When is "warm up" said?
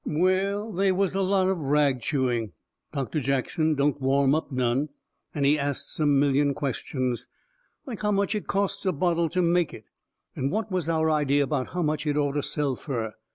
4.01-4.51